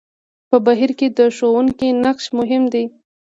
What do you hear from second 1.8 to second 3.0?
نقش مهم وي.